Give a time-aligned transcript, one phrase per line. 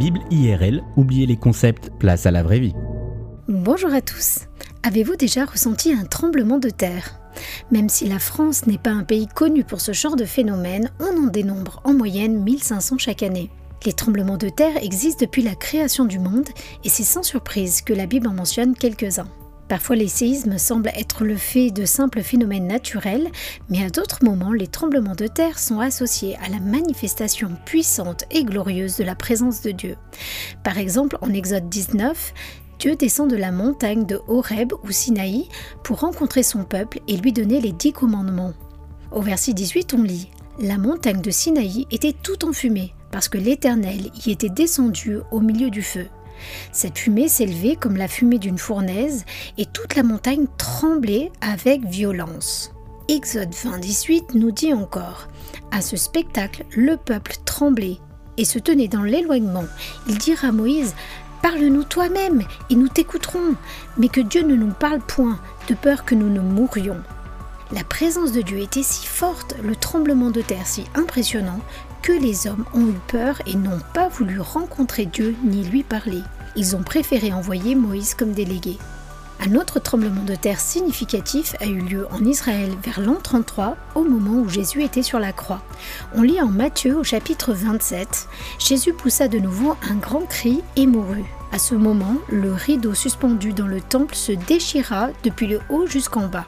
[0.00, 2.72] Bible IRL, oubliez les concepts, place à la vraie vie.
[3.48, 4.46] Bonjour à tous.
[4.82, 7.20] Avez-vous déjà ressenti un tremblement de terre?
[7.70, 11.26] Même si la France n'est pas un pays connu pour ce genre de phénomène, on
[11.26, 13.50] en dénombre en moyenne 1500 chaque année.
[13.84, 16.48] Les tremblements de terre existent depuis la création du monde
[16.82, 19.28] et c'est sans surprise que la Bible en mentionne quelques-uns.
[19.70, 23.30] Parfois les séismes semblent être le fait de simples phénomènes naturels,
[23.68, 28.42] mais à d'autres moments les tremblements de terre sont associés à la manifestation puissante et
[28.42, 29.94] glorieuse de la présence de Dieu.
[30.64, 32.34] Par exemple en Exode 19,
[32.80, 35.46] Dieu descend de la montagne de Horeb ou Sinaï
[35.84, 38.54] pour rencontrer son peuple et lui donner les dix commandements.
[39.12, 43.38] Au verset 18 on lit La montagne de Sinaï était tout en fumée parce que
[43.38, 46.08] l'Éternel y était descendu au milieu du feu.
[46.72, 49.24] Cette fumée s'élevait comme la fumée d'une fournaise
[49.58, 52.72] et toute la montagne tremblait avec violence.
[53.08, 55.28] Exode 20, nous dit encore
[55.72, 57.98] À ce spectacle, le peuple tremblait
[58.36, 59.64] et se tenait dans l'éloignement.
[60.08, 60.94] Il dira à Moïse
[61.42, 63.54] Parle-nous toi-même et nous t'écouterons,
[63.96, 67.00] mais que Dieu ne nous parle point, de peur que nous ne mourions.
[67.72, 71.60] La présence de Dieu était si forte, le tremblement de terre si impressionnant,
[72.02, 76.22] que les hommes ont eu peur et n'ont pas voulu rencontrer Dieu ni lui parler.
[76.56, 78.78] Ils ont préféré envoyer Moïse comme délégué.
[79.42, 84.04] Un autre tremblement de terre significatif a eu lieu en Israël vers l'an 33, au
[84.04, 85.62] moment où Jésus était sur la croix.
[86.14, 88.28] On lit en Matthieu au chapitre 27,
[88.58, 91.24] Jésus poussa de nouveau un grand cri et mourut.
[91.52, 96.28] À ce moment, le rideau suspendu dans le temple se déchira depuis le haut jusqu'en
[96.28, 96.46] bas.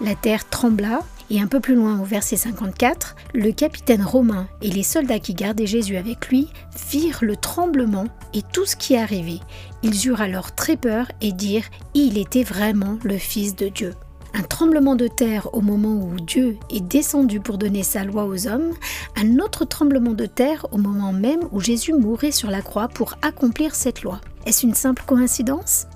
[0.00, 4.70] La terre trembla et un peu plus loin au verset 54, le capitaine romain et
[4.70, 6.48] les soldats qui gardaient Jésus avec lui
[6.90, 9.40] virent le tremblement et tout ce qui arrivait.
[9.82, 13.94] Ils eurent alors très peur et dirent Il était vraiment le Fils de Dieu.
[14.34, 18.46] Un tremblement de terre au moment où Dieu est descendu pour donner sa loi aux
[18.46, 18.72] hommes,
[19.16, 23.14] un autre tremblement de terre au moment même où Jésus mourait sur la croix pour
[23.22, 24.20] accomplir cette loi.
[24.46, 25.86] Est-ce une simple coïncidence?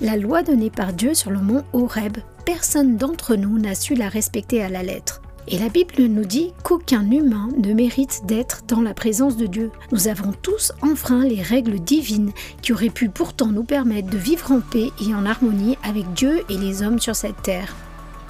[0.00, 4.08] La loi donnée par Dieu sur le mont Horeb personne d'entre nous n'a su la
[4.08, 5.20] respecter à la lettre.
[5.48, 9.70] Et la Bible nous dit qu'aucun humain ne mérite d'être dans la présence de Dieu.
[9.92, 14.52] Nous avons tous enfreint les règles divines qui auraient pu pourtant nous permettre de vivre
[14.52, 17.74] en paix et en harmonie avec Dieu et les hommes sur cette terre.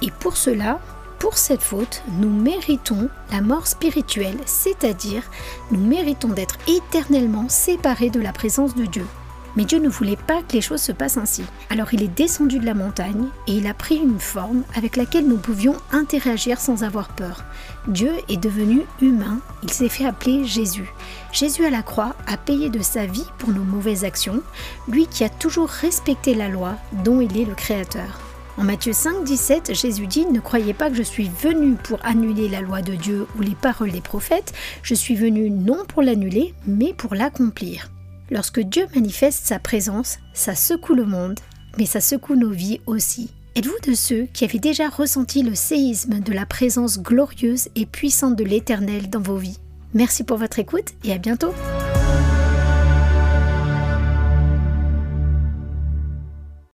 [0.01, 0.79] Et pour cela,
[1.19, 5.23] pour cette faute, nous méritons la mort spirituelle, c'est-à-dire
[5.71, 9.05] nous méritons d'être éternellement séparés de la présence de Dieu.
[9.55, 11.43] Mais Dieu ne voulait pas que les choses se passent ainsi.
[11.69, 15.27] Alors il est descendu de la montagne et il a pris une forme avec laquelle
[15.27, 17.43] nous pouvions interagir sans avoir peur.
[17.87, 20.91] Dieu est devenu humain, il s'est fait appeler Jésus.
[21.31, 24.41] Jésus à la croix a payé de sa vie pour nos mauvaises actions,
[24.87, 28.19] lui qui a toujours respecté la loi dont il est le créateur.
[28.59, 32.49] En Matthieu 5, 17, Jésus dit Ne croyez pas que je suis venu pour annuler
[32.49, 36.53] la loi de Dieu ou les paroles des prophètes, je suis venu non pour l'annuler,
[36.67, 37.89] mais pour l'accomplir.
[38.31, 41.39] Lorsque Dieu manifeste sa présence, ça secoue le monde,
[41.77, 43.31] mais ça secoue nos vies aussi.
[43.55, 48.35] Êtes-vous de ceux qui avaient déjà ressenti le séisme de la présence glorieuse et puissante
[48.35, 49.59] de l'Éternel dans vos vies?
[49.95, 51.53] Merci pour votre écoute et à bientôt